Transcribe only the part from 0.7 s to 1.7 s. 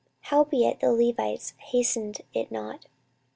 the Levites